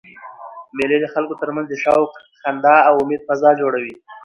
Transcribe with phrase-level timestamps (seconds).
[0.77, 2.11] مېلې د خلکو ترمنځ د شوق،
[2.41, 3.95] خندا او امېد فضا جوړوي.